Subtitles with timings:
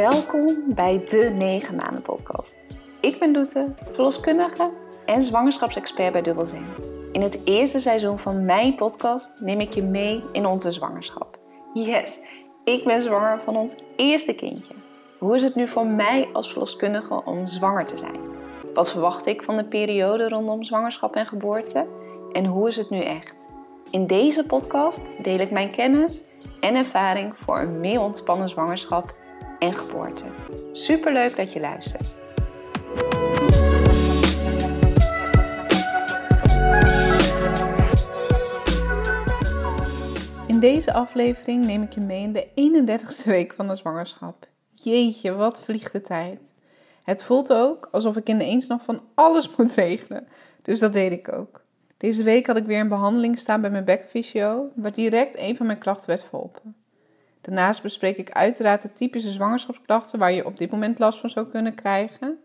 [0.00, 2.64] Welkom bij de 9 maanden podcast.
[3.00, 4.70] Ik ben Doete, verloskundige
[5.04, 6.66] en zwangerschapsexpert bij Dubbelzin.
[7.12, 11.38] In het eerste seizoen van mijn podcast neem ik je mee in onze zwangerschap.
[11.72, 12.20] Yes,
[12.64, 14.74] ik ben zwanger van ons eerste kindje.
[15.18, 18.20] Hoe is het nu voor mij als verloskundige om zwanger te zijn?
[18.74, 21.86] Wat verwacht ik van de periode rondom zwangerschap en geboorte?
[22.32, 23.48] En hoe is het nu echt?
[23.90, 26.24] In deze podcast deel ik mijn kennis
[26.60, 29.18] en ervaring voor een meer ontspannen zwangerschap
[29.60, 30.24] en geboorte.
[30.72, 32.08] Superleuk dat je luistert.
[40.46, 44.46] In deze aflevering neem ik je mee in de 31ste week van de zwangerschap.
[44.74, 46.52] Jeetje, wat vliegt de tijd.
[47.02, 50.26] Het voelt ook alsof ik ineens nog van alles moet regelen.
[50.62, 51.62] Dus dat deed ik ook.
[51.96, 55.66] Deze week had ik weer een behandeling staan bij mijn bekfysio, waar direct een van
[55.66, 56.79] mijn klachten werd verholpen.
[57.40, 61.46] Daarnaast bespreek ik uiteraard de typische zwangerschapsklachten waar je op dit moment last van zou
[61.46, 62.38] kunnen krijgen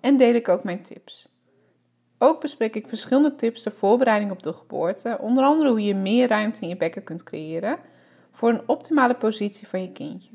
[0.00, 1.28] en deel ik ook mijn tips.
[2.18, 6.28] Ook bespreek ik verschillende tips ter voorbereiding op de geboorte, onder andere hoe je meer
[6.28, 7.78] ruimte in je bekken kunt creëren
[8.32, 10.30] voor een optimale positie van je kindje.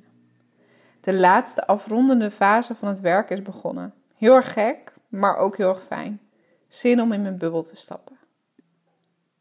[1.02, 3.94] De laatste afrondende fase van het werk is begonnen.
[4.16, 6.22] Heel erg gek, maar ook heel erg fijn.
[6.68, 8.18] Zin om in mijn bubbel te stappen.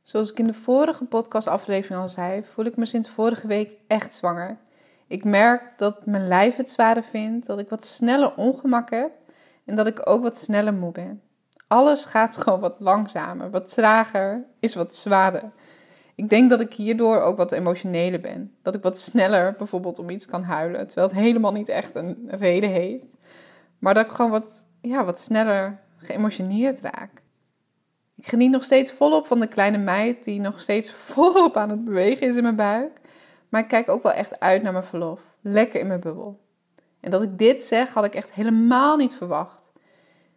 [0.02, 4.14] Zoals ik in de vorige podcastaflevering al zei, voel ik me sinds vorige week echt
[4.14, 4.58] zwanger.
[5.12, 9.10] Ik merk dat mijn lijf het zwaarder vindt, dat ik wat sneller ongemak heb
[9.64, 11.22] en dat ik ook wat sneller moe ben.
[11.66, 15.50] Alles gaat gewoon wat langzamer, wat trager, is wat zwaarder.
[16.14, 18.55] Ik denk dat ik hierdoor ook wat emotioneler ben.
[18.62, 22.24] Dat ik wat sneller bijvoorbeeld om iets kan huilen, terwijl het helemaal niet echt een
[22.28, 23.16] reden heeft.
[23.78, 27.22] Maar dat ik gewoon wat, ja, wat sneller geëmotioneerd raak.
[28.16, 31.84] Ik geniet nog steeds volop van de kleine meid die nog steeds volop aan het
[31.84, 33.00] bewegen is in mijn buik.
[33.53, 35.20] Maar ik kijk ook wel echt uit naar mijn verlof.
[35.41, 36.41] Lekker in mijn bubbel.
[37.00, 39.73] En dat ik dit zeg, had ik echt helemaal niet verwacht.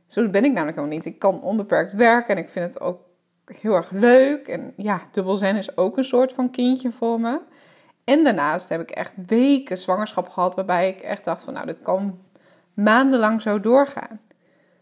[0.08, 1.06] Zo ben ik namelijk nog niet.
[1.06, 3.00] Ik kan onbeperkt werken en ik vind het ook
[3.46, 4.48] heel erg leuk.
[4.48, 7.40] En ja, dubbel zijn is ook een soort van kindje voor me.
[8.04, 11.82] En daarnaast heb ik echt weken zwangerschap gehad waarbij ik echt dacht van nou, dit
[11.82, 12.20] kan
[12.74, 14.20] maandenlang zo doorgaan.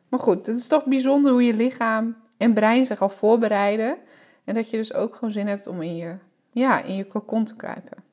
[0.10, 3.98] Maar goed, het is toch bijzonder hoe je lichaam en brein zich al voorbereiden.
[4.44, 6.18] En dat je dus ook gewoon zin hebt om in je,
[6.52, 8.12] ja, in je cocon te kruipen.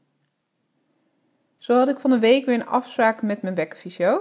[1.61, 4.17] Zo had ik van de week weer een afspraak met mijn bekkenfysio.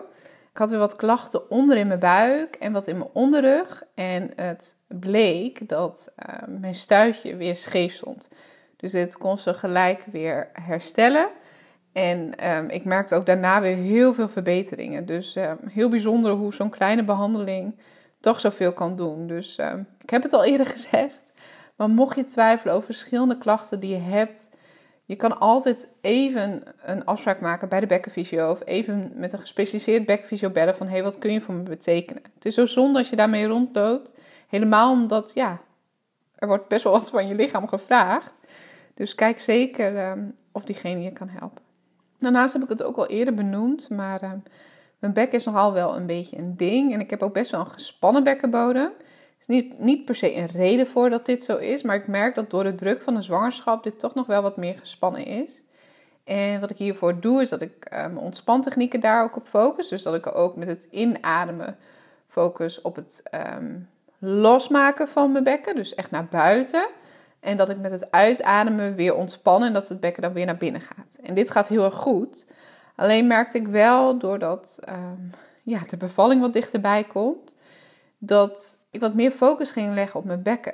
[0.51, 3.83] Ik had weer wat klachten onder in mijn buik en wat in mijn onderrug.
[3.95, 8.29] En het bleek dat uh, mijn stuitje weer scheef stond.
[8.75, 11.27] Dus dit kon ze gelijk weer herstellen.
[11.91, 15.05] En um, ik merkte ook daarna weer heel veel verbeteringen.
[15.05, 17.79] Dus uh, heel bijzonder hoe zo'n kleine behandeling
[18.19, 19.27] toch zoveel kan doen.
[19.27, 21.19] Dus uh, ik heb het al eerder gezegd.
[21.75, 24.49] Maar mocht je twijfelen over verschillende klachten die je hebt,
[25.09, 30.05] je kan altijd even een afspraak maken bij de bekkenfysio of even met een gespecialiseerd
[30.05, 32.23] bekkenfysio bellen van hey, wat kun je voor me betekenen?
[32.33, 34.13] Het is zo zonde als je daarmee rondloopt,
[34.47, 35.61] helemaal omdat ja,
[36.35, 38.39] er wordt best wel wat van je lichaam gevraagd.
[38.93, 41.61] Dus kijk zeker um, of diegene je kan helpen.
[42.19, 44.43] Daarnaast heb ik het ook al eerder benoemd, maar um,
[44.99, 46.93] mijn bek is nogal wel een beetje een ding.
[46.93, 48.91] En ik heb ook best wel een gespannen bekkenbodem.
[49.39, 51.83] Is niet, niet per se een reden voor dat dit zo is.
[51.83, 54.57] Maar ik merk dat door de druk van de zwangerschap dit toch nog wel wat
[54.57, 55.61] meer gespannen is.
[56.23, 59.87] En wat ik hiervoor doe, is dat ik uh, mijn ontspantechnieken daar ook op focus.
[59.87, 61.77] Dus dat ik ook met het inademen
[62.27, 63.23] focus op het
[63.55, 65.75] um, losmaken van mijn bekken.
[65.75, 66.87] Dus echt naar buiten.
[67.39, 70.57] En dat ik met het uitademen weer ontspan en dat het bekken dan weer naar
[70.57, 71.19] binnen gaat.
[71.23, 72.47] En dit gaat heel erg goed.
[72.95, 75.31] Alleen merkte ik wel, doordat um,
[75.63, 77.55] ja, de bevalling wat dichterbij komt,
[78.17, 80.73] dat ik wat meer focus ging leggen op mijn bekken.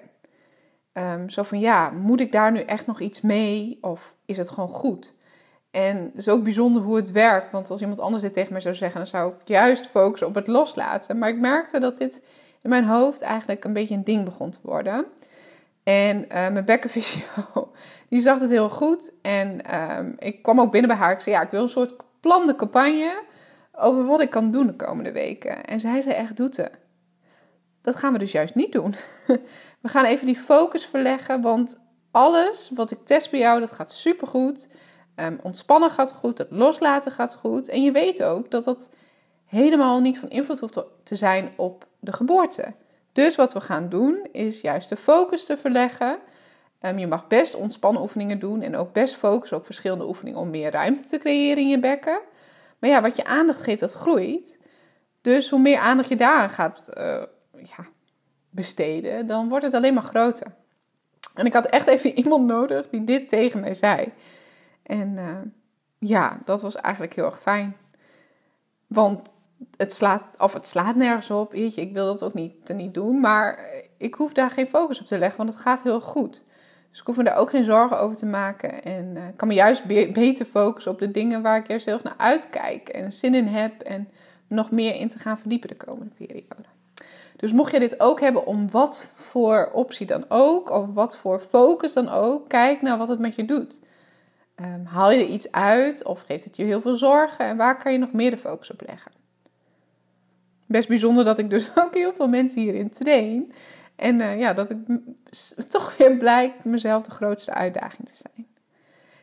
[0.94, 4.50] Um, zo van ja, moet ik daar nu echt nog iets mee of is het
[4.50, 5.14] gewoon goed?
[5.72, 8.62] En het is ook bijzonder hoe het werkt, want als iemand anders dit tegen mij
[8.62, 11.18] zou zeggen, dan zou ik juist focussen op het loslaten.
[11.18, 12.22] Maar ik merkte dat dit
[12.62, 15.06] in mijn hoofd eigenlijk een beetje een ding begon te worden.
[15.84, 17.24] En uh, mijn bekkenfysio,
[18.10, 19.14] die zag het heel goed.
[19.22, 21.12] En um, ik kwam ook binnen bij haar.
[21.12, 23.22] Ik zei, ja, ik wil een soort plande campagne
[23.72, 25.66] over wat ik kan doen de komende weken.
[25.66, 26.70] En zij zei echt, doet
[27.86, 28.96] Dat gaan we dus juist niet doen.
[29.82, 33.92] We gaan even die focus verleggen, want alles wat ik test bij jou, dat gaat
[33.92, 34.70] supergoed.
[35.16, 37.70] Um, ontspannen gaat goed, het loslaten gaat goed.
[37.70, 38.90] En je weet ook dat dat
[39.46, 42.74] helemaal niet van invloed hoeft te zijn op de geboorte.
[43.12, 46.18] Dus wat we gaan doen, is juist de focus te verleggen.
[46.82, 50.50] Um, je mag best ontspannen oefeningen doen en ook best focussen op verschillende oefeningen om
[50.50, 52.20] meer ruimte te creëren in je bekken.
[52.80, 54.60] Maar ja, wat je aandacht geeft, dat groeit.
[55.22, 57.24] Dus hoe meer aandacht je daaraan gaat uh,
[57.78, 57.86] ja,
[58.50, 60.48] besteden, dan wordt het alleen maar groter.
[61.34, 64.14] En ik had echt even iemand nodig die dit tegen mij zei.
[64.84, 65.38] En uh,
[66.00, 67.76] ja, dat was eigenlijk heel erg fijn.
[68.88, 69.34] Want
[69.78, 71.54] het slaat, of het slaat nergens op.
[71.54, 73.20] Jeetje, ik wil dat ook niet, niet doen.
[73.20, 73.60] Maar
[73.98, 76.44] ik hoef daar geen focus op te leggen, want het gaat heel goed.
[76.90, 78.84] Dus ik hoef me daar ook geen zorgen over te maken.
[78.84, 82.18] En uh, kan me juist beter focussen op de dingen waar ik heel erg naar
[82.18, 82.90] uitkijk.
[82.90, 83.82] En zin in heb.
[83.82, 84.10] En
[84.48, 86.75] nog meer in te gaan verdiepen de komende periode.
[87.36, 91.40] Dus mocht je dit ook hebben om wat voor optie dan ook, of wat voor
[91.40, 93.82] focus dan ook, kijk naar wat het met je doet.
[94.62, 97.78] Um, haal je er iets uit of geeft het je heel veel zorgen en waar
[97.78, 99.12] kan je nog meer de focus op leggen?
[100.66, 103.54] Best bijzonder dat ik dus ook heel veel mensen hierin train.
[103.96, 104.78] En uh, ja, dat ik
[105.70, 108.48] toch weer blijk mezelf de grootste uitdaging te zijn.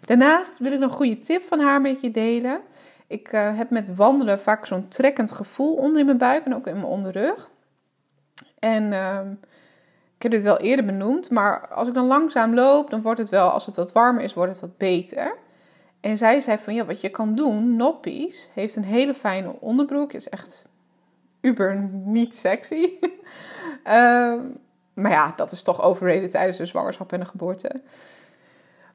[0.00, 2.60] Daarnaast wil ik nog een goede tip van haar met je delen.
[3.06, 6.66] Ik uh, heb met wandelen vaak zo'n trekkend gevoel onder in mijn buik en ook
[6.66, 7.50] in mijn onderrug.
[8.62, 9.20] En uh,
[10.16, 13.28] ik heb dit wel eerder benoemd, maar als ik dan langzaam loop, dan wordt het
[13.28, 15.36] wel, als het wat warmer is, wordt het wat beter.
[16.00, 20.12] En zij zei van, ja, wat je kan doen, Noppies heeft een hele fijne onderbroek.
[20.12, 20.68] is echt
[21.40, 22.90] uber niet sexy.
[23.86, 24.34] uh,
[25.02, 27.82] maar ja, dat is toch overrated tijdens de zwangerschap en de geboorte.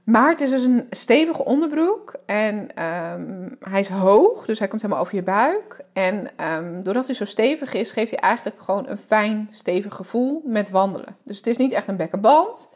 [0.08, 4.82] Maar het is dus een stevige onderbroek en um, hij is hoog, dus hij komt
[4.82, 5.86] helemaal over je buik.
[5.94, 6.28] En
[6.58, 10.70] um, doordat hij zo stevig is, geeft hij eigenlijk gewoon een fijn, stevig gevoel met
[10.70, 11.18] wandelen.
[11.24, 12.70] Dus het is niet echt een bekkenband,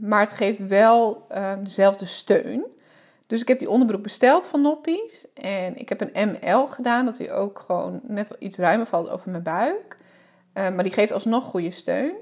[0.00, 2.64] maar het geeft wel um, dezelfde steun.
[3.26, 7.18] Dus ik heb die onderbroek besteld van Noppies en ik heb een ML gedaan, dat
[7.18, 9.96] hij ook gewoon net wel iets ruimer valt over mijn buik.
[10.52, 12.14] maar die geeft alsnog goede steun.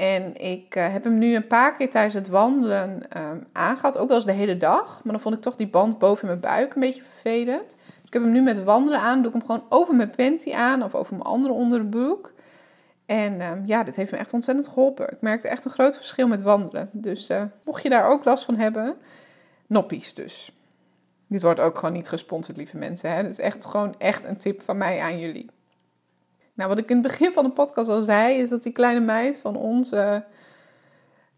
[0.00, 3.98] En ik uh, heb hem nu een paar keer tijdens het wandelen um, aangehad.
[3.98, 5.00] Ook wel eens de hele dag.
[5.04, 7.68] Maar dan vond ik toch die band boven mijn buik een beetje vervelend.
[7.68, 9.22] Dus ik heb hem nu met wandelen aan.
[9.22, 10.82] Doe ik hem gewoon over mijn panty aan.
[10.82, 12.32] Of over mijn andere onderbroek.
[13.06, 15.12] En um, ja, dit heeft me echt ontzettend geholpen.
[15.12, 16.88] Ik merkte echt een groot verschil met wandelen.
[16.92, 18.96] Dus uh, mocht je daar ook last van hebben.
[19.66, 20.52] Noppies dus.
[21.26, 23.22] Dit wordt ook gewoon niet gesponsord, lieve mensen.
[23.22, 25.50] Dit is echt gewoon echt een tip van mij aan jullie.
[26.60, 29.00] Nou, wat ik in het begin van de podcast al zei, is dat die kleine
[29.00, 30.16] meid van ons uh,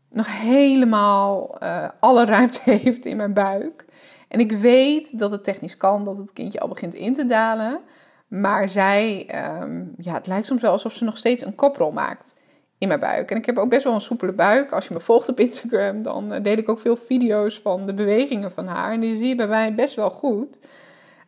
[0.08, 3.84] nog helemaal uh, alle ruimte heeft in mijn buik.
[4.28, 7.80] En ik weet dat het technisch kan, dat het kindje al begint in te dalen.
[8.28, 9.30] Maar zij,
[9.62, 12.34] um, ja, het lijkt soms wel alsof ze nog steeds een koprol maakt
[12.78, 13.30] in mijn buik.
[13.30, 14.72] En ik heb ook best wel een soepele buik.
[14.72, 17.94] Als je me volgt op Instagram, dan uh, deel ik ook veel video's van de
[17.94, 18.92] bewegingen van haar.
[18.92, 20.58] En die zie je bij mij best wel goed.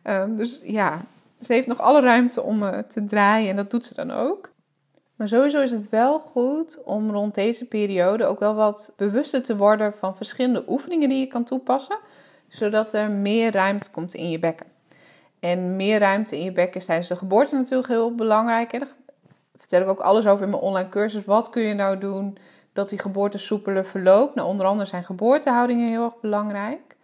[0.03, 1.01] Um, dus ja,
[1.39, 4.53] ze heeft nog alle ruimte om uh, te draaien en dat doet ze dan ook.
[5.15, 9.57] Maar sowieso is het wel goed om rond deze periode ook wel wat bewuster te
[9.57, 11.97] worden van verschillende oefeningen die je kan toepassen,
[12.47, 14.65] zodat er meer ruimte komt in je bekken.
[15.39, 18.71] En meer ruimte in je bekken is tijdens de geboorte natuurlijk heel belangrijk.
[18.71, 18.87] Daar
[19.55, 21.25] vertel ik ook alles over in mijn online cursus.
[21.25, 22.37] Wat kun je nou doen
[22.73, 24.35] dat die geboorte soepeler verloopt?
[24.35, 26.95] Nou, onder andere zijn geboortehoudingen heel erg belangrijk.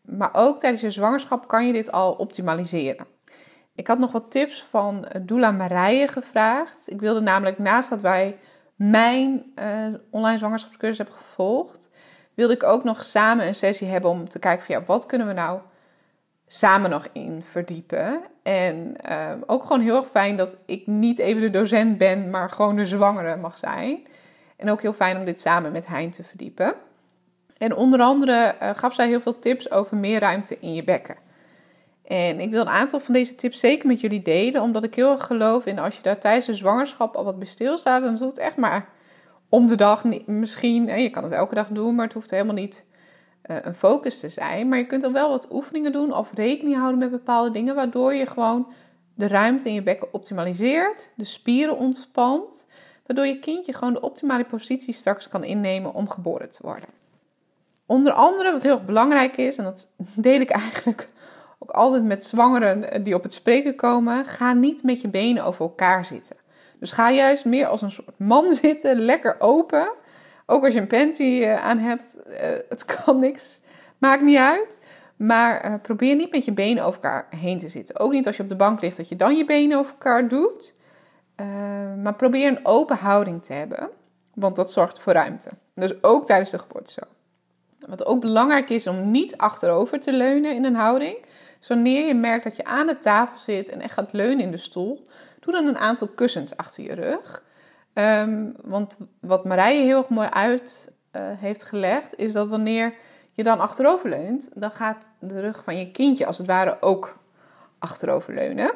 [0.00, 3.06] Maar ook tijdens je zwangerschap kan je dit al optimaliseren.
[3.78, 6.90] Ik had nog wat tips van Doula Marije gevraagd.
[6.90, 8.38] Ik wilde namelijk, naast dat wij
[8.74, 11.90] mijn uh, online zwangerschapscursus hebben gevolgd,
[12.34, 15.26] wilde ik ook nog samen een sessie hebben om te kijken van ja, wat kunnen
[15.26, 15.60] we nou
[16.46, 18.20] samen nog in verdiepen.
[18.42, 22.50] En uh, ook gewoon heel erg fijn dat ik niet even de docent ben, maar
[22.50, 24.06] gewoon de zwangere mag zijn.
[24.56, 26.74] En ook heel fijn om dit samen met Hein te verdiepen.
[27.58, 31.16] En onder andere gaf zij heel veel tips over meer ruimte in je bekken.
[32.08, 35.10] En ik wil een aantal van deze tips zeker met jullie delen, omdat ik heel
[35.10, 38.28] erg geloof in als je daar tijdens de zwangerschap al wat bij stilstaat, dan doet
[38.28, 38.88] het echt maar
[39.48, 40.88] om de dag misschien.
[40.88, 42.86] En je kan het elke dag doen, maar het hoeft helemaal niet
[43.50, 44.68] uh, een focus te zijn.
[44.68, 48.14] Maar je kunt er wel wat oefeningen doen of rekening houden met bepaalde dingen, waardoor
[48.14, 48.72] je gewoon
[49.14, 52.66] de ruimte in je bekken optimaliseert, de spieren ontspant,
[53.06, 56.88] waardoor je kindje gewoon de optimale positie straks kan innemen om geboren te worden.
[57.86, 61.08] Onder andere, wat heel erg belangrijk is, en dat deel ik eigenlijk
[61.58, 65.60] ook altijd met zwangeren die op het spreken komen, ga niet met je benen over
[65.60, 66.36] elkaar zitten.
[66.80, 69.90] Dus ga juist meer als een soort man zitten, lekker open.
[70.46, 73.60] Ook als je een panty eh, aan hebt, eh, het kan niks,
[73.98, 74.80] maakt niet uit.
[75.16, 77.98] Maar probeer niet met je benen over elkaar heen te zitten.
[77.98, 80.28] Ook niet als je op de bank ligt, dat je dan je benen over elkaar
[80.28, 80.74] doet.
[82.02, 83.90] Maar probeer een open houding te hebben,
[84.34, 85.50] want dat zorgt voor ruimte.
[85.74, 87.00] Dus ook tijdens de geboorte zo.
[87.86, 91.18] Wat ook belangrijk is om niet achterover te leunen in een houding.
[91.58, 94.50] Dus wanneer je merkt dat je aan de tafel zit en echt gaat leunen in
[94.50, 95.06] de stoel,
[95.40, 97.42] doe dan een aantal kussens achter je rug.
[97.94, 102.94] Um, want wat Marije heel erg mooi uit uh, heeft gelegd, is dat wanneer
[103.32, 107.18] je dan achterover leunt, dan gaat de rug van je kindje als het ware ook
[107.78, 108.70] achterover leunen.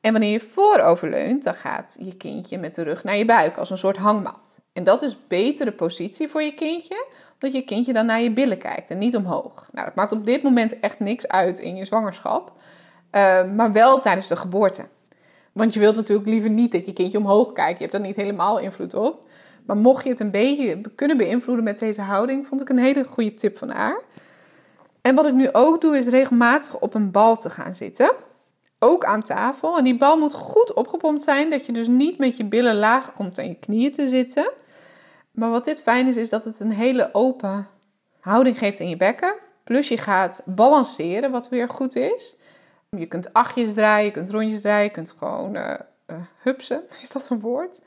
[0.00, 3.56] En wanneer je voorover leunt, dan gaat je kindje met de rug naar je buik
[3.56, 4.60] als een soort hangmat.
[4.72, 7.06] En dat is betere positie voor je kindje,
[7.38, 9.68] dat je kindje dan naar je billen kijkt en niet omhoog.
[9.72, 12.52] Nou, dat maakt op dit moment echt niks uit in je zwangerschap.
[13.12, 14.86] Uh, maar wel tijdens de geboorte.
[15.52, 17.78] Want je wilt natuurlijk liever niet dat je kindje omhoog kijkt.
[17.78, 19.28] Je hebt daar niet helemaal invloed op.
[19.66, 23.04] Maar mocht je het een beetje kunnen beïnvloeden met deze houding, vond ik een hele
[23.04, 24.00] goede tip van haar.
[25.00, 28.12] En wat ik nu ook doe, is regelmatig op een bal te gaan zitten.
[28.78, 29.78] Ook aan tafel.
[29.78, 33.12] En die bal moet goed opgepompt zijn, dat je dus niet met je billen laag
[33.12, 34.50] komt aan je knieën te zitten.
[35.36, 37.66] Maar wat dit fijn is, is dat het een hele open
[38.20, 39.34] houding geeft in je bekken.
[39.64, 42.36] Plus je gaat balanceren, wat weer goed is.
[42.90, 45.74] Je kunt achtjes draaien, je kunt rondjes draaien, je kunt gewoon uh,
[46.42, 47.82] hupsen, is dat zo'n woord?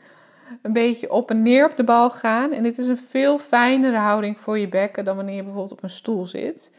[0.61, 2.51] Een beetje op en neer op de bal gaan.
[2.51, 5.83] En dit is een veel fijnere houding voor je bekken dan wanneer je bijvoorbeeld op
[5.83, 6.73] een stoel zit.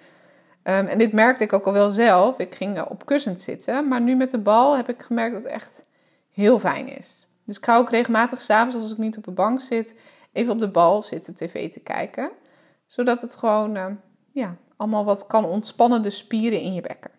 [0.65, 2.39] Um, en dit merkte ik ook al wel zelf.
[2.39, 5.43] Ik ging uh, op kussens zitten, maar nu met de bal heb ik gemerkt dat
[5.43, 5.85] het echt
[6.33, 7.27] heel fijn is.
[7.45, 9.95] Dus ik hou ook regelmatig s'avonds, als ik niet op de bank zit,
[10.33, 12.31] even op de bal zitten tv te kijken.
[12.87, 13.87] Zodat het gewoon uh,
[14.33, 17.11] ja, allemaal wat kan ontspannen, de spieren in je bekken.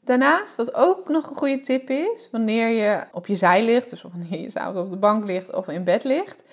[0.00, 4.02] Daarnaast, wat ook nog een goede tip is, wanneer je op je zij ligt, dus
[4.02, 6.44] wanneer je s'avonds op de bank ligt of in bed ligt,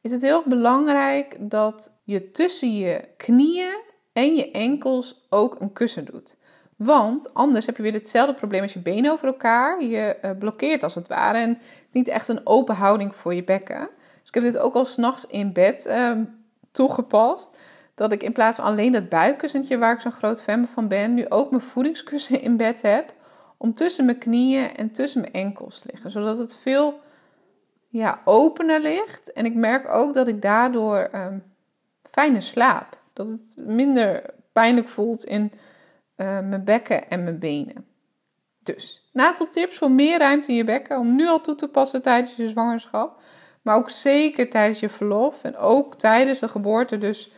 [0.00, 3.78] is het heel belangrijk dat je tussen je knieën
[4.12, 6.36] en je enkels ook een kussen doet.
[6.76, 9.84] Want anders heb je weer hetzelfde probleem als je benen over elkaar.
[9.84, 11.58] Je uh, blokkeert als het ware en
[11.90, 13.88] niet echt een open houding voor je bekken.
[14.30, 16.12] Ik heb dit ook al s'nachts in bed uh,
[16.72, 17.58] toegepast
[17.94, 21.14] dat ik in plaats van alleen dat buikkussentje waar ik zo'n groot fan van ben,
[21.14, 23.14] nu ook mijn voedingskussen in bed heb.
[23.56, 26.10] Om tussen mijn knieën en tussen mijn enkels te liggen.
[26.10, 27.00] Zodat het veel
[27.88, 29.32] ja, opener ligt.
[29.32, 31.42] En ik merk ook dat ik daardoor um,
[32.10, 32.98] fijner slaap.
[33.12, 35.52] Dat het minder pijnlijk voelt in
[36.16, 37.86] uh, mijn bekken en mijn benen.
[38.62, 40.98] Dus, een aantal tips voor meer ruimte in je bekken.
[40.98, 43.22] Om nu al toe te passen tijdens je zwangerschap.
[43.62, 45.44] Maar ook zeker tijdens je verlof.
[45.44, 46.98] En ook tijdens de geboorte.
[46.98, 47.30] Dus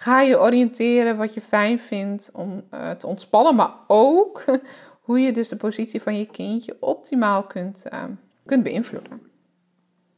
[0.00, 4.44] Ga je oriënteren wat je fijn vindt om uh, te ontspannen, maar ook
[5.04, 8.04] hoe je dus de positie van je kindje optimaal kunt, uh,
[8.46, 9.20] kunt beïnvloeden.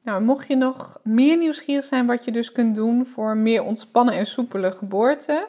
[0.02, 4.14] Nou, mocht je nog meer nieuwsgierig zijn wat je dus kunt doen voor meer ontspannen
[4.14, 5.48] en soepele geboorte,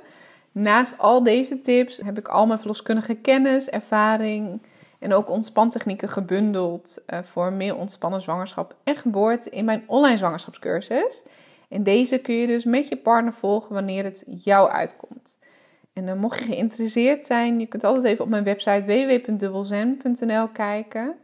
[0.51, 4.61] naast al deze tips heb ik al mijn verloskundige kennis, ervaring
[5.01, 11.23] en ook ontspantechnieken gebundeld uh, voor meer ontspannen zwangerschap en geboorte in mijn online zwangerschapscursus.
[11.69, 15.37] En deze kun je dus met je partner volgen wanneer het jou uitkomt.
[15.93, 21.15] En dan mocht je geïnteresseerd zijn, je kunt altijd even op mijn website www.dubbelzen.nl kijken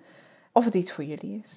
[0.51, 1.55] of het iets voor jullie is.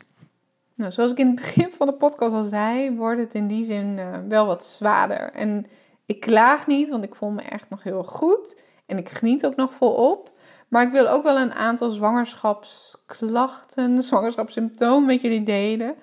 [0.74, 3.64] Nou, zoals ik in het begin van de podcast al zei, wordt het in die
[3.64, 5.32] zin uh, wel wat zwaarder.
[5.32, 5.66] En
[6.06, 8.62] ik klaag niet, want ik voel me echt nog heel goed.
[8.86, 10.30] En ik geniet ook nog volop.
[10.70, 15.94] Maar ik wil ook wel een aantal zwangerschapsklachten, zwangerschapssymptomen met jullie delen.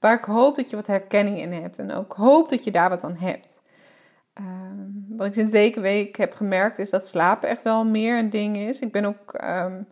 [0.00, 1.78] Waar ik hoop dat je wat herkenning in hebt.
[1.78, 3.62] En ook hoop dat je daar wat aan hebt.
[4.38, 8.30] Um, wat ik sinds deze week heb gemerkt is dat slapen echt wel meer een
[8.30, 8.80] ding is.
[8.80, 9.86] Ik ben ook um,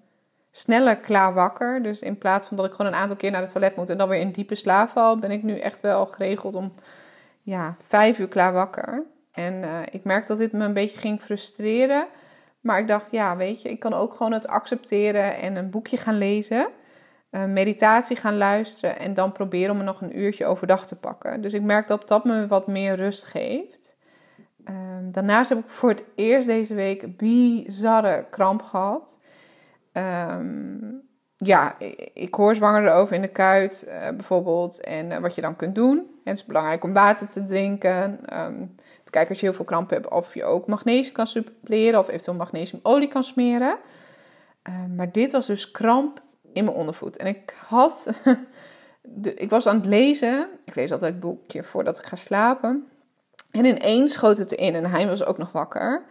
[0.51, 1.83] sneller klaar wakker.
[1.83, 3.99] Dus in plaats van dat ik gewoon een aantal keer naar het toilet moet en
[3.99, 6.73] dan weer in diepe slaap val, ben ik nu echt wel geregeld om
[7.43, 9.05] ja, vijf uur klaar wakker.
[9.33, 12.07] En uh, ik merk dat dit me een beetje ging frustreren.
[12.63, 15.97] Maar ik dacht, ja, weet je, ik kan ook gewoon het accepteren en een boekje
[15.97, 16.69] gaan lezen.
[17.49, 21.43] Meditatie gaan luisteren en dan proberen om er nog een uurtje overdag te pakken.
[21.43, 23.97] Dus ik merk dat dat me wat meer rust geeft.
[24.69, 29.19] Um, daarnaast heb ik voor het eerst deze week bizarre kramp gehad.
[29.93, 31.03] Um,
[31.37, 31.77] ja,
[32.15, 35.75] ik hoor zwanger erover in de kuit uh, bijvoorbeeld en uh, wat je dan kunt
[35.75, 35.99] doen.
[35.99, 38.21] En het is belangrijk om water te drinken.
[38.41, 38.75] Um,
[39.13, 42.09] te kijken als je heel veel kramp hebt of je ook magnesium kan suppleren of
[42.09, 43.77] eventueel magnesiumolie kan smeren.
[44.97, 47.17] maar dit was dus kramp in mijn ondervoet.
[47.17, 48.09] En ik had.
[49.35, 50.49] Ik was aan het lezen.
[50.65, 52.89] Ik lees altijd het boekje voordat ik ga slapen.
[53.51, 56.05] En ineens schoot het erin en hij was ook nog wakker.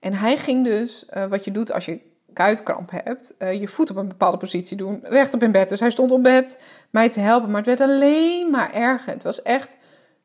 [0.00, 2.00] En hij ging dus, uh, wat je doet als je
[2.32, 5.68] kuitkramp hebt, uh, je voet op een bepaalde positie doen, rechtop in bed.
[5.68, 6.60] Dus hij stond op bed
[6.90, 9.12] mij te helpen, maar het werd alleen maar erger.
[9.12, 9.78] Het was echt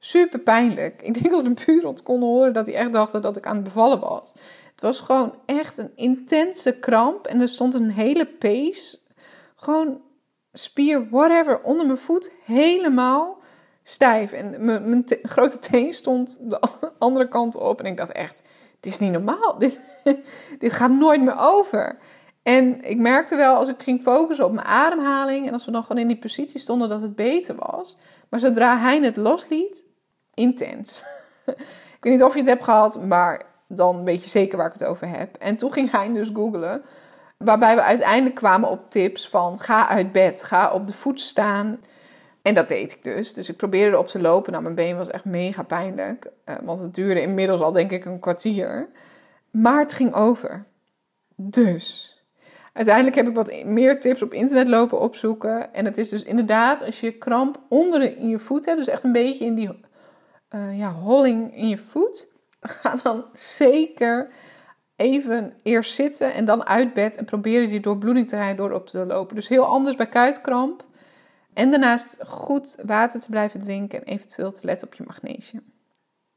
[0.05, 1.01] super pijnlijk.
[1.01, 3.63] Ik denk als de buren konden horen dat hij echt dachten dat ik aan het
[3.63, 4.31] bevallen was.
[4.71, 9.03] Het was gewoon echt een intense kramp en er stond een hele pees
[9.55, 10.01] gewoon
[10.51, 13.37] spier, whatever, onder mijn voet helemaal
[13.83, 14.31] stijf.
[14.31, 16.59] En mijn, grote teen stond de
[16.99, 17.79] andere kant op.
[17.79, 18.41] En ik dacht echt,
[18.75, 19.57] het is niet normaal.
[19.59, 19.79] Dit,
[20.59, 21.97] dit gaat nooit meer over.
[22.41, 25.85] En ik merkte wel als ik ging focussen op mijn ademhaling en als we nog
[25.85, 27.97] gewoon in die positie stonden dat het beter was.
[28.29, 29.85] Maar zodra hij het losliet,
[30.33, 31.03] intens.
[31.97, 34.73] ik weet niet of je het hebt gehad, maar dan weet je zeker waar ik
[34.73, 35.35] het over heb.
[35.35, 36.83] En toen ging hij dus googlen
[37.43, 41.79] Waarbij we uiteindelijk kwamen op tips van ga uit bed, ga op de voet staan.
[42.41, 43.33] En dat deed ik dus.
[43.33, 44.51] Dus ik probeerde erop te lopen.
[44.51, 46.31] Nou, mijn been was echt mega pijnlijk.
[46.45, 48.89] Uh, want het duurde inmiddels al denk ik een kwartier.
[49.51, 50.65] Maar het ging over.
[51.35, 52.11] Dus
[52.73, 55.73] Uiteindelijk heb ik wat meer tips op internet lopen opzoeken.
[55.73, 59.03] En het is dus inderdaad, als je kramp onder in je voet hebt, dus echt
[59.03, 59.79] een beetje in die
[60.55, 62.27] uh, ja, holling in je voet,
[62.61, 64.29] ga dan zeker
[64.95, 68.87] even eerst zitten en dan uit bed en proberen die doorbloeding te rijden door op
[68.87, 69.35] te lopen.
[69.35, 70.85] Dus heel anders bij kuitkramp.
[71.53, 75.73] En daarnaast goed water te blijven drinken en eventueel te letten op je magnesium.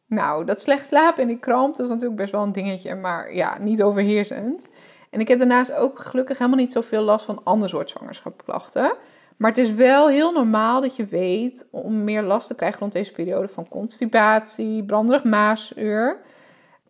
[0.07, 3.35] Nou, dat slecht slapen en die kramp, dat is natuurlijk best wel een dingetje, maar
[3.35, 4.71] ja, niet overheersend.
[5.11, 8.95] En ik heb daarnaast ook gelukkig helemaal niet zoveel last van ander soort zwangerschapsklachten.
[9.37, 12.93] Maar het is wel heel normaal dat je weet om meer last te krijgen rond
[12.93, 16.21] deze periode van constipatie, branderig maasuur.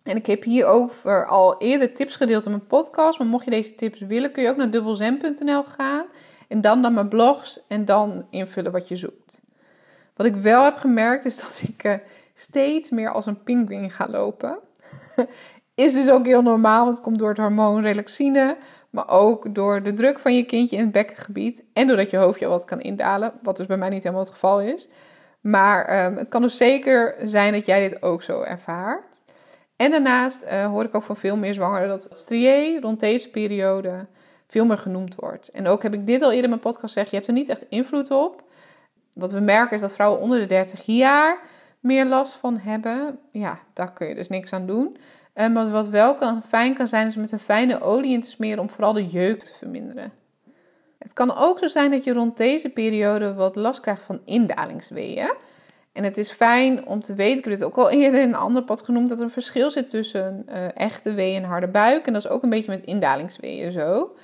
[0.02, 3.18] En ik heb hier over al eerder tips gedeeld in mijn podcast.
[3.18, 6.06] Maar mocht je deze tips willen, kun je ook naar dubbelzen.nl gaan.
[6.48, 9.40] En dan naar mijn blogs en dan invullen wat je zoekt.
[10.16, 11.94] Wat ik wel heb gemerkt is dat ik uh,
[12.34, 14.58] steeds meer als een pinguïn ga lopen.
[15.74, 18.56] is dus ook heel normaal, want het komt door het hormoon relaxine.
[18.96, 21.64] Maar ook door de druk van je kindje in het bekkengebied.
[21.72, 23.32] En doordat je hoofdje wat kan indalen.
[23.42, 24.88] Wat dus bij mij niet helemaal het geval is.
[25.40, 29.22] Maar um, het kan dus zeker zijn dat jij dit ook zo ervaart.
[29.76, 33.30] En daarnaast uh, hoor ik ook van veel meer zwangeren dat het strié rond deze
[33.30, 34.06] periode
[34.46, 35.50] veel meer genoemd wordt.
[35.50, 37.48] En ook heb ik dit al eerder in mijn podcast gezegd, je hebt er niet
[37.48, 38.42] echt invloed op.
[39.12, 41.40] Wat we merken is dat vrouwen onder de 30 jaar
[41.80, 43.18] meer last van hebben.
[43.30, 44.96] Ja, daar kun je dus niks aan doen.
[45.40, 48.28] Um, maar wat wel kan, fijn kan zijn, is met een fijne olie in te
[48.28, 50.12] smeren om vooral de jeuk te verminderen.
[50.98, 55.32] Het kan ook zo zijn dat je rond deze periode wat last krijgt van indalingsweeën.
[55.92, 58.34] En het is fijn om te weten, ik heb dit ook al eerder in een
[58.34, 62.06] ander pad genoemd, dat er een verschil zit tussen uh, echte weeën en harde buik.
[62.06, 64.14] En dat is ook een beetje met indalingsweeën zo.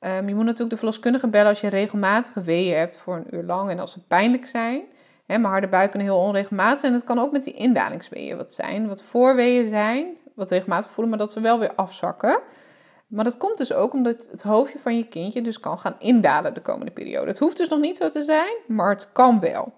[0.00, 3.42] Um, je moet natuurlijk de verloskundige bellen als je regelmatige weeën hebt voor een uur
[3.42, 4.82] lang en als ze pijnlijk zijn.
[5.26, 6.92] Maar harde buik kunnen heel onregelmatig zijn.
[6.92, 11.08] En het kan ook met die indalingsweeën wat zijn, wat voorweeën zijn, wat regelmatig voelen,
[11.08, 12.40] maar dat ze wel weer afzakken.
[13.06, 16.54] Maar dat komt dus ook omdat het hoofdje van je kindje dus kan gaan indalen
[16.54, 17.26] de komende periode.
[17.26, 19.72] Het hoeft dus nog niet zo te zijn, maar het kan wel.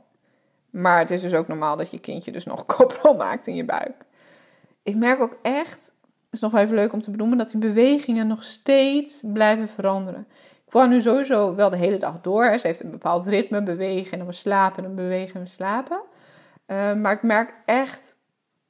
[0.70, 3.64] Maar het is dus ook normaal dat je kindje dus nog koprol maakt in je
[3.64, 4.04] buik.
[4.82, 5.92] Ik merk ook echt,
[6.30, 10.26] is nog wel even leuk om te benoemen, dat die bewegingen nog steeds blijven veranderen.
[10.64, 12.58] Ik voel nu sowieso wel de hele dag door.
[12.58, 15.48] Ze heeft een bepaald ritme, bewegen en dan we slapen en dan bewegen en we
[15.48, 16.00] slapen.
[16.66, 18.16] Uh, maar ik merk echt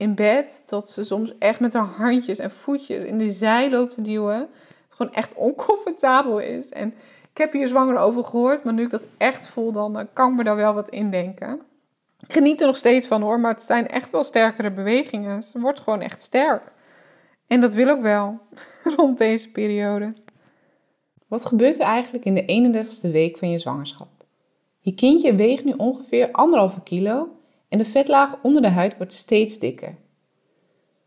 [0.04, 3.94] in bed dat ze soms echt met haar handjes en voetjes in de zij loopt
[3.94, 4.48] te duwen.
[4.84, 6.68] Het gewoon echt oncomfortabel is.
[6.68, 6.94] En
[7.30, 10.36] ik heb hier zwanger over gehoord, maar nu ik dat echt voel, dan kan ik
[10.36, 11.60] me daar wel wat in denken.
[12.20, 15.42] Ik geniet er nog steeds van hoor, maar het zijn echt wel sterkere bewegingen.
[15.42, 16.72] Ze wordt gewoon echt sterk.
[17.46, 18.40] En dat wil ook wel
[18.96, 20.12] rond deze periode.
[21.28, 24.08] Wat gebeurt er eigenlijk in de 31ste week van je zwangerschap?
[24.78, 27.28] Je kindje weegt nu ongeveer anderhalve kilo
[27.74, 29.96] en de vetlaag onder de huid wordt steeds dikker.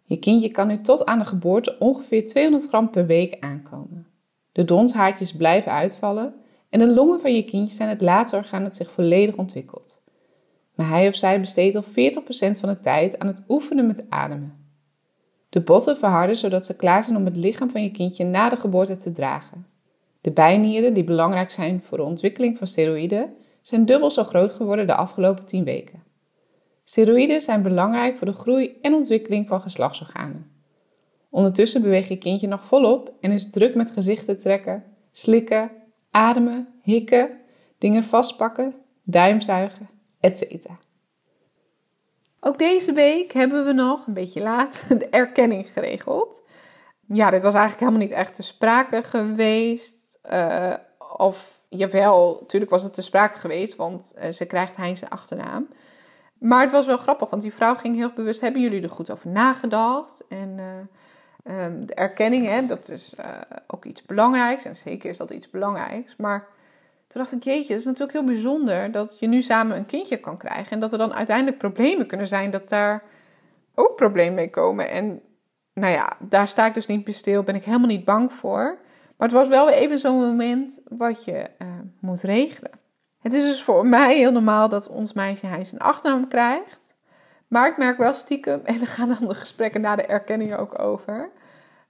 [0.04, 4.08] Je kindje kan nu tot aan de geboorte ongeveer 200 gram per week aankomen.
[4.52, 6.34] De donshaartjes blijven uitvallen
[6.70, 10.02] en de longen van je kindje zijn het laatste orgaan dat zich volledig ontwikkelt
[10.78, 11.88] maar hij of zij besteedt al 40%
[12.60, 14.66] van de tijd aan het oefenen met ademen.
[15.50, 18.56] De botten verharden zodat ze klaar zijn om het lichaam van je kindje na de
[18.56, 19.68] geboorte te dragen.
[20.22, 24.88] De bijnieren, die belangrijk zijn voor de ontwikkeling van steroïden, zijn dubbel zo groot geworden
[24.88, 26.07] de afgelopen 10 weken.
[26.90, 30.52] Steroïden zijn belangrijk voor de groei en ontwikkeling van geslachtsorganen.
[31.30, 35.72] Ondertussen beweegt je kindje nog volop en is druk met gezichten trekken, slikken,
[36.12, 37.40] ademen, hikken,
[37.78, 40.66] dingen vastpakken, duimzuigen etc.
[42.40, 46.44] Ook deze week hebben we nog, een beetje laat, de erkenning geregeld.
[47.08, 50.20] Ja, dit was eigenlijk helemaal niet echt te sprake geweest.
[50.32, 50.74] Uh,
[51.18, 55.68] of jawel, natuurlijk was het te sprake geweest, want uh, ze krijgt Hein zijn achternaam.
[56.40, 59.12] Maar het was wel grappig, want die vrouw ging heel bewust: hebben jullie er goed
[59.12, 60.24] over nagedacht?
[60.30, 63.16] En uh, um, de erkenning, hè, dat is
[63.68, 64.66] ook iets belangrijks.
[64.66, 66.16] En zeker is dat iets belangrijks.
[66.16, 66.48] Maar
[67.08, 70.18] toen dacht ik, jeetje, het is natuurlijk heel bijzonder dat je nu samen een kindje
[70.18, 70.72] kan krijgen.
[70.72, 73.04] En dat er dan uiteindelijk problemen kunnen zijn, dat daar
[73.76, 74.90] ook problemen mee komen.
[74.90, 75.22] En
[75.74, 78.78] nou ja, daar sta ik dus niet bij stil, ben ik helemaal niet bang voor.
[79.18, 81.68] Maar het was wel even zo'n moment wat je uh,
[82.00, 82.72] moet regelen.
[83.28, 86.94] Het is dus voor mij heel normaal dat ons meisje hij zijn achternaam krijgt.
[87.48, 90.80] Maar ik merk wel stiekem, en er gaan dan de gesprekken na de erkenning ook
[90.80, 91.30] over,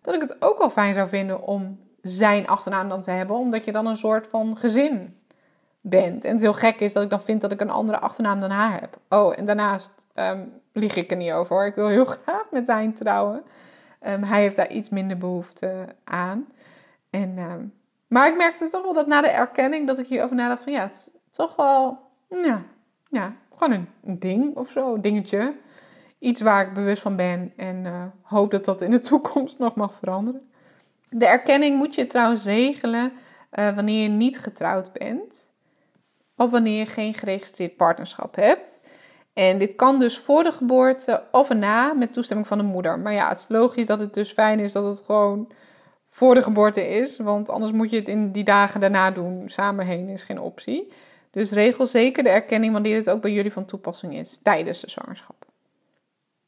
[0.02, 3.66] dat ik het ook wel fijn zou vinden om zijn achternaam dan te hebben, omdat
[3.66, 5.18] je dan een soort van gezin
[5.82, 6.24] bent.
[6.24, 8.50] En het heel gek is dat ik dan vind dat ik een andere achternaam dan
[8.50, 8.98] haar heb.
[9.10, 11.66] Oh, en daarnaast um, lieg ik er niet over hoor.
[11.66, 13.44] Ik wil heel graag met hij trouwen.
[14.08, 16.48] Um, hij heeft daar iets minder behoefte aan.
[17.10, 17.74] En, um,
[18.08, 20.90] maar ik merkte toch wel dat na de erkenning dat ik hierover nadacht van ja,
[21.38, 22.00] toch wel,
[23.10, 25.56] ja, gewoon een, ding of zo, dingetje.
[26.20, 29.76] Iets waar ik bewust van ben en uh, hoop dat dat in de toekomst nog
[29.76, 30.50] mag veranderen.
[31.10, 33.12] De erkenning moet je trouwens regelen
[33.60, 35.52] uh, wanneer je niet getrouwd bent.
[36.36, 38.82] Of wanneer je geen geregistreerd partnerschap hebt.
[39.34, 43.00] En dit kan dus voor de geboorte of erna met toestemming van de moeder.
[43.00, 45.52] Maar ja, het is logisch dat het dus fijn is dat het gewoon
[46.06, 47.18] voor de geboorte is.
[47.18, 49.50] Want anders moet je het in die dagen daarna doen.
[49.50, 50.92] Samen heen is geen optie.
[51.38, 54.90] Dus regel zeker de erkenning wanneer het ook bij jullie van toepassing is tijdens de
[54.90, 55.46] zwangerschap.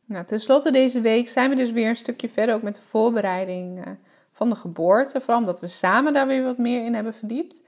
[0.06, 3.86] Nou, tenslotte deze week zijn we dus weer een stukje verder ook met de voorbereiding
[3.86, 3.92] eh,
[4.32, 5.20] van de geboorte.
[5.22, 7.64] Vooral omdat we samen daar weer wat meer in hebben verdiept.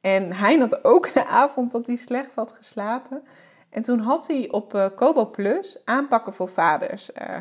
[0.00, 3.22] En hij had ook de avond dat hij slecht had geslapen.
[3.70, 7.36] En toen had hij op uh, Kobo Plus aanpakken voor vaders uh,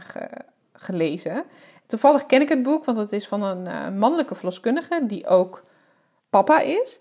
[0.73, 1.43] gelezen.
[1.85, 5.63] Toevallig ken ik het boek, want het is van een mannelijke verloskundige die ook
[6.29, 6.99] papa is.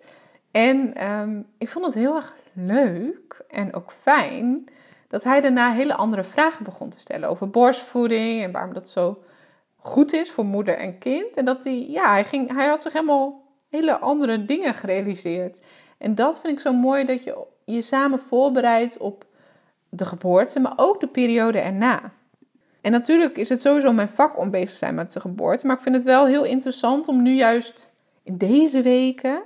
[0.50, 4.64] En um, ik vond het heel erg leuk en ook fijn
[5.08, 9.22] dat hij daarna hele andere vragen begon te stellen over borstvoeding en waarom dat zo
[9.76, 11.36] goed is voor moeder en kind.
[11.36, 15.60] En dat hij, ja, hij, ging, hij had zich helemaal hele andere dingen gerealiseerd.
[15.98, 19.26] En dat vind ik zo mooi dat je je samen voorbereidt op
[19.88, 22.12] de geboorte, maar ook de periode erna.
[22.80, 25.76] En natuurlijk is het sowieso mijn vak om bezig te zijn met de geboorte, maar
[25.76, 29.42] ik vind het wel heel interessant om nu juist in deze weken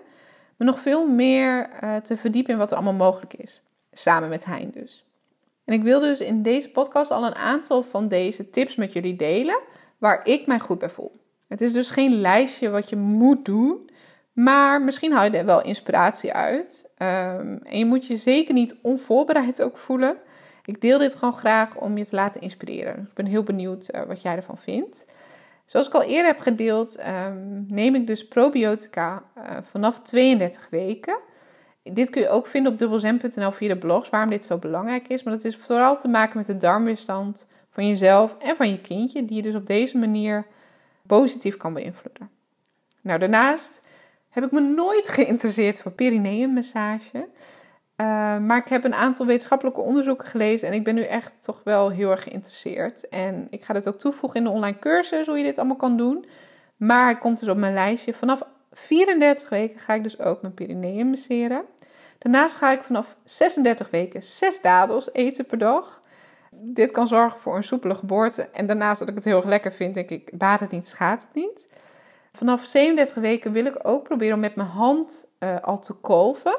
[0.57, 3.61] me nog veel meer uh, te verdiepen in wat er allemaal mogelijk is.
[3.93, 5.05] Samen met Hein dus.
[5.65, 9.17] En ik wil dus in deze podcast al een aantal van deze tips met jullie
[9.17, 9.61] delen
[9.99, 11.13] waar ik mij goed bij voel.
[11.49, 13.91] Het is dus geen lijstje wat je moet doen,
[14.33, 16.93] maar misschien haal je er wel inspiratie uit.
[16.99, 20.17] Um, en je moet je zeker niet onvoorbereid ook voelen.
[20.65, 22.99] Ik deel dit gewoon graag om je te laten inspireren.
[23.09, 25.07] Ik ben heel benieuwd uh, wat jij ervan vindt.
[25.65, 31.19] Zoals ik al eerder heb gedeeld, um, neem ik dus probiotica uh, vanaf 32 weken.
[31.83, 35.23] Dit kun je ook vinden op dubbelzen.nl via de blogs, waarom dit zo belangrijk is.
[35.23, 39.25] Maar dat is vooral te maken met de darmweerstand van jezelf en van je kindje,
[39.25, 40.47] die je dus op deze manier
[41.07, 42.31] positief kan beïnvloeden.
[43.01, 43.83] Nou, daarnaast
[44.29, 47.29] heb ik me nooit geïnteresseerd voor perineummassage.
[47.97, 51.61] Uh, maar ik heb een aantal wetenschappelijke onderzoeken gelezen en ik ben nu echt toch
[51.65, 53.09] wel heel erg geïnteresseerd.
[53.09, 55.97] En ik ga dit ook toevoegen in de online cursus, hoe je dit allemaal kan
[55.97, 56.27] doen.
[56.77, 58.15] Maar het komt dus op mijn lijstje.
[58.15, 61.65] Vanaf 34 weken ga ik dus ook mijn perineum masseren.
[62.19, 66.03] Daarnaast ga ik vanaf 36 weken 6 dadels eten per dag.
[66.51, 68.43] Dit kan zorgen voor een soepele geboorte.
[68.43, 71.23] En daarnaast dat ik het heel erg lekker vind, denk ik, baat het niet, schaadt
[71.23, 71.69] het niet.
[72.33, 76.59] Vanaf 37 weken wil ik ook proberen om met mijn hand uh, al te kolven.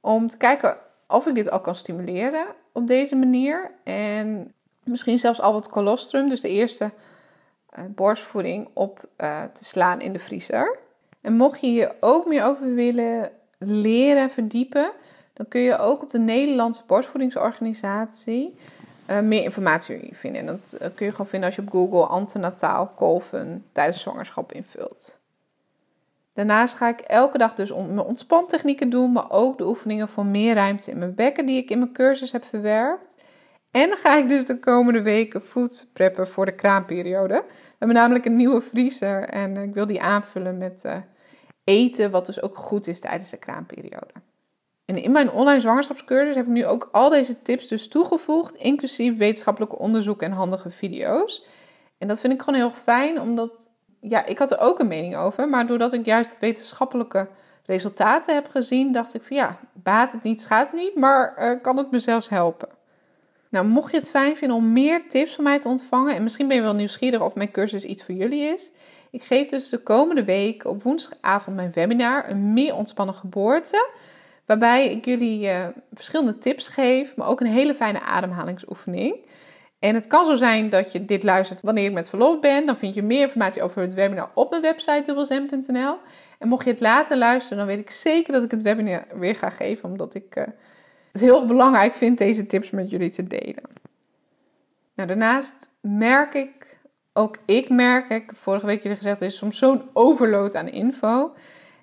[0.00, 0.76] Om te kijken
[1.08, 3.70] of ik dit al kan stimuleren op deze manier.
[3.84, 6.90] En misschien zelfs al wat colostrum, dus de eerste
[7.78, 10.78] uh, borstvoeding, op uh, te slaan in de vriezer.
[11.20, 14.92] En mocht je hier ook meer over willen leren verdiepen,
[15.32, 18.54] dan kun je ook op de Nederlandse borstvoedingsorganisatie
[19.10, 20.40] uh, meer informatie vinden.
[20.40, 25.19] En dat kun je gewoon vinden als je op Google antenataal kolven tijdens zwangerschap invult.
[26.40, 30.54] Daarnaast ga ik elke dag dus mijn ontspanttechnieken doen, maar ook de oefeningen voor meer
[30.54, 33.14] ruimte in mijn bekken die ik in mijn cursus heb verwerkt.
[33.70, 37.44] En ga ik dus de komende weken food preppen voor de kraamperiode.
[37.46, 40.96] We hebben namelijk een nieuwe vriezer en ik wil die aanvullen met uh,
[41.64, 44.12] eten, wat dus ook goed is tijdens de kraamperiode.
[44.84, 49.16] En in mijn online zwangerschapscursus heb ik nu ook al deze tips dus toegevoegd, inclusief
[49.16, 51.44] wetenschappelijke onderzoek en handige video's.
[51.98, 53.69] En dat vind ik gewoon heel fijn, omdat
[54.00, 57.28] ja, ik had er ook een mening over, maar doordat ik juist het wetenschappelijke
[57.64, 61.62] resultaten heb gezien, dacht ik van ja, baat het niet, schaadt het niet, maar uh,
[61.62, 62.68] kan het me zelfs helpen.
[63.48, 66.48] Nou, mocht je het fijn vinden om meer tips van mij te ontvangen, en misschien
[66.48, 68.70] ben je wel nieuwsgierig of mijn cursus iets voor jullie is,
[69.10, 73.88] ik geef dus de komende week op woensdagavond mijn webinar, een meer ontspannen geboorte.
[74.46, 79.16] Waarbij ik jullie uh, verschillende tips geef, maar ook een hele fijne ademhalingsoefening.
[79.80, 82.66] En het kan zo zijn dat je dit luistert wanneer ik met verlof ben.
[82.66, 85.96] Dan vind je meer informatie over het webinar op mijn website dubbelzen.nl.
[86.38, 89.36] En mocht je het later luisteren, dan weet ik zeker dat ik het webinar weer
[89.36, 89.88] ga geven.
[89.88, 90.44] Omdat ik uh,
[91.12, 93.62] het heel belangrijk vind deze tips met jullie te delen.
[94.94, 96.78] Nou, daarnaast merk ik,
[97.12, 100.68] ook ik merk, ik heb vorige week jullie gezegd, er is soms zo'n overload aan
[100.68, 101.34] info.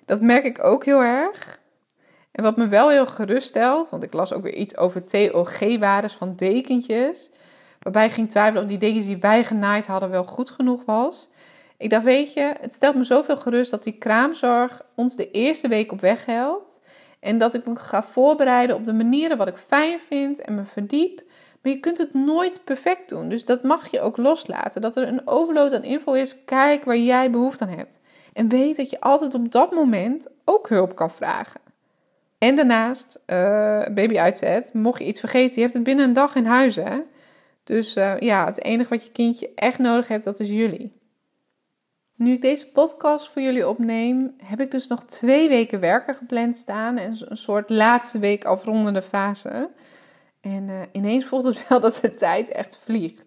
[0.04, 1.58] Dat merk ik ook heel erg.
[2.32, 6.12] En wat me wel heel gerust stelt, want ik las ook weer iets over TOG-waardes
[6.12, 7.30] van dekentjes.
[7.88, 11.28] Waarbij ik ging twijfelen of die dekens die wij genaaid hadden wel goed genoeg was.
[11.76, 15.68] Ik dacht, weet je, het stelt me zoveel gerust dat die kraamzorg ons de eerste
[15.68, 16.80] week op weg helpt.
[17.20, 20.64] En dat ik me ga voorbereiden op de manieren wat ik fijn vind en me
[20.64, 21.22] verdiep.
[21.62, 23.28] Maar je kunt het nooit perfect doen.
[23.28, 24.80] Dus dat mag je ook loslaten.
[24.80, 26.44] Dat er een overload aan info is.
[26.44, 28.00] Kijk waar jij behoefte aan hebt.
[28.32, 31.60] En weet dat je altijd op dat moment ook hulp kan vragen.
[32.38, 33.36] En daarnaast, uh,
[33.94, 36.98] baby uitzet, mocht je iets vergeten, je hebt het binnen een dag in huis hè.
[37.68, 40.92] Dus uh, ja, het enige wat je kindje echt nodig heeft, dat is jullie.
[42.14, 46.56] Nu ik deze podcast voor jullie opneem, heb ik dus nog twee weken werken gepland
[46.56, 49.70] staan en een soort laatste week afrondende fase.
[50.40, 53.26] En uh, ineens voelt het wel dat de tijd echt vliegt.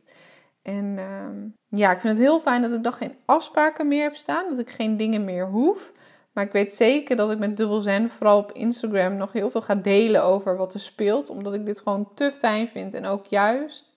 [0.62, 4.16] En uh, ja, ik vind het heel fijn dat ik nog geen afspraken meer heb
[4.16, 5.92] staan, dat ik geen dingen meer hoef.
[6.34, 9.62] Maar ik weet zeker dat ik met Dubbel Zen, vooral op Instagram, nog heel veel
[9.62, 11.30] ga delen over wat er speelt.
[11.30, 13.92] Omdat ik dit gewoon te fijn vind en ook juist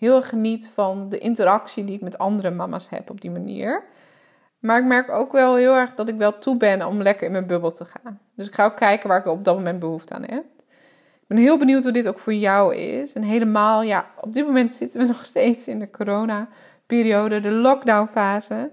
[0.00, 3.84] heel erg geniet van de interactie die ik met andere mama's heb op die manier.
[4.58, 7.32] Maar ik merk ook wel heel erg dat ik wel toe ben om lekker in
[7.32, 8.20] mijn bubbel te gaan.
[8.34, 10.44] Dus ik ga ook kijken waar ik op dat moment behoefte aan heb.
[11.20, 13.12] Ik ben heel benieuwd hoe dit ook voor jou is.
[13.12, 18.70] En helemaal, ja, op dit moment zitten we nog steeds in de corona-periode, de lockdown-fase.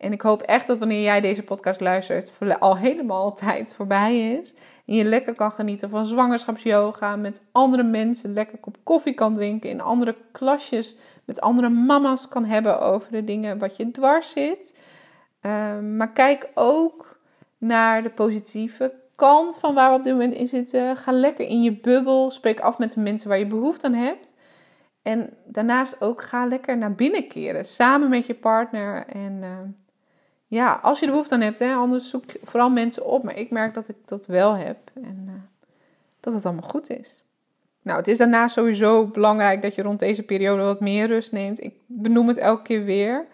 [0.00, 4.54] En ik hoop echt dat wanneer jij deze podcast luistert, al helemaal tijd voorbij is.
[4.86, 9.70] En je lekker kan genieten van zwangerschapsyoga, met andere mensen lekker kop koffie kan drinken,
[9.70, 14.78] in andere klasjes met andere mama's kan hebben over de dingen wat je dwars zit.
[15.40, 17.18] Ehm, maar kijk ook
[17.58, 20.96] naar de positieve kant van waar we op dit moment in zitten.
[20.96, 22.30] Ga lekker in je bubbel.
[22.30, 24.34] Spreek af met de mensen waar je behoefte aan hebt.
[25.02, 27.64] En daarnaast ook ga lekker naar binnen keren.
[27.64, 29.06] Samen met je partner.
[29.06, 29.68] En ehm,
[30.50, 31.58] ja, als je er behoefte aan hebt.
[31.58, 33.22] Hè, anders zoek vooral mensen op.
[33.22, 34.76] Maar ik merk dat ik dat wel heb.
[34.94, 35.32] En uh,
[36.20, 37.22] dat het allemaal goed is.
[37.82, 41.62] Nou, het is daarnaast sowieso belangrijk dat je rond deze periode wat meer rust neemt.
[41.62, 43.26] Ik benoem het elke keer weer.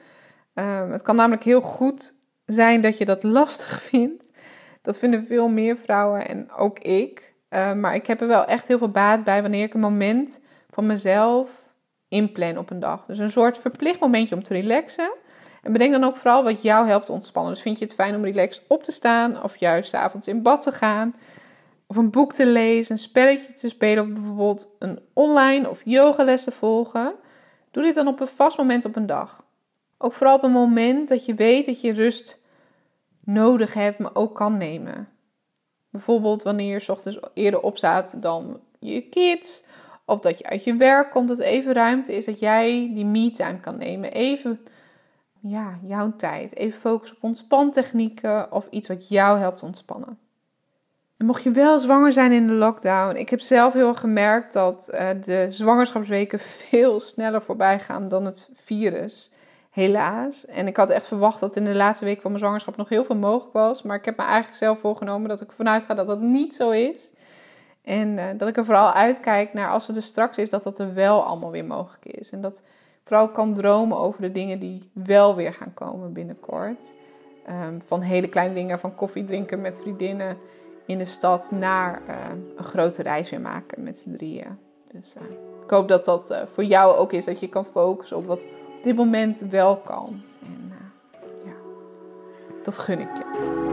[0.55, 4.31] Um, het kan namelijk heel goed zijn dat je dat lastig vindt.
[4.83, 7.35] Dat vinden veel meer vrouwen en ook ik.
[7.49, 10.41] Um, maar ik heb er wel echt heel veel baat bij wanneer ik een moment
[10.71, 11.51] van mezelf
[12.09, 13.07] inplan op een dag.
[13.07, 15.13] Dus een soort verplicht momentje om te relaxen.
[15.67, 17.53] En bedenk dan ook vooral wat jou helpt ontspannen.
[17.53, 20.63] Dus vind je het fijn om relaxed op te staan of juist avonds in bad
[20.63, 21.15] te gaan?
[21.87, 26.45] Of een boek te lezen, een spelletje te spelen of bijvoorbeeld een online of yogales
[26.45, 27.15] te volgen?
[27.71, 29.45] Doe dit dan op een vast moment op een dag.
[29.99, 32.39] Ook vooral op een moment dat je weet dat je rust
[33.25, 35.09] nodig hebt, maar ook kan nemen.
[35.91, 39.63] Bijvoorbeeld wanneer je ochtends eerder opstaat dan je kids.
[40.05, 43.05] Of dat je uit je werk komt, dat er even ruimte is dat jij die
[43.05, 44.13] me-time kan nemen.
[44.13, 44.61] Even
[45.49, 46.57] ja, jouw tijd.
[46.57, 50.19] Even focus op ontspantechnieken of iets wat jou helpt ontspannen.
[51.17, 54.53] En mocht je wel zwanger zijn in de lockdown, ik heb zelf heel erg gemerkt
[54.53, 59.31] dat uh, de zwangerschapsweken veel sneller voorbij gaan dan het virus.
[59.71, 60.47] Helaas.
[60.47, 63.05] En ik had echt verwacht dat in de laatste week van mijn zwangerschap nog heel
[63.05, 63.83] veel mogelijk was.
[63.83, 66.71] Maar ik heb me eigenlijk zelf voorgenomen dat ik ervan uitga dat dat niet zo
[66.71, 67.13] is.
[67.83, 70.79] En uh, dat ik er vooral uitkijk naar als het er straks is, dat dat
[70.79, 72.31] er wel allemaal weer mogelijk is.
[72.31, 72.63] En dat
[73.07, 76.93] vooral kan dromen over de dingen die wel weer gaan komen binnenkort.
[77.69, 80.37] Um, van hele kleine dingen, van koffie drinken met vriendinnen
[80.87, 82.15] in de stad naar uh,
[82.57, 84.59] een grote reis weer maken met z'n drieën.
[84.93, 85.23] Dus uh,
[85.63, 88.47] ik hoop dat dat uh, voor jou ook is, dat je kan focussen op wat
[88.83, 90.23] dit moment wel kan.
[90.43, 90.73] En
[91.45, 91.55] ja,
[92.63, 93.66] dat gun ik je.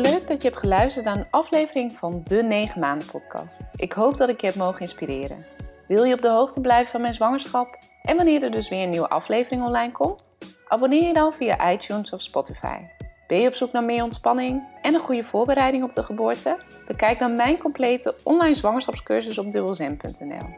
[0.00, 3.60] Leuk dat je hebt geluisterd naar een aflevering van de 9 maanden podcast.
[3.74, 5.46] Ik hoop dat ik je heb mogen inspireren.
[5.86, 8.90] Wil je op de hoogte blijven van mijn zwangerschap en wanneer er dus weer een
[8.90, 10.30] nieuwe aflevering online komt?
[10.68, 12.78] Abonneer je dan via iTunes of Spotify.
[13.26, 16.58] Ben je op zoek naar meer ontspanning en een goede voorbereiding op de geboorte?
[16.86, 20.48] Bekijk dan mijn complete online zwangerschapscursus op dubbelzen.nl.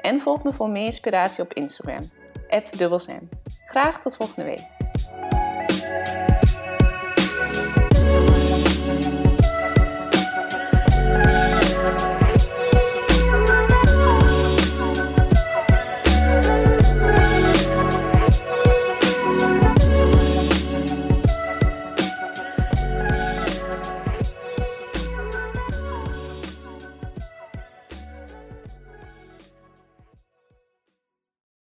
[0.00, 2.10] En volg me voor meer inspiratie op Instagram,
[2.76, 3.28] dubbelzen.
[3.66, 4.66] Graag tot volgende week.